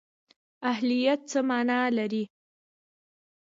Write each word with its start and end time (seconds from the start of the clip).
اهلیت 0.71 1.21
څه 1.31 1.39
مانا 1.49 1.79
لري؟ 1.97 2.23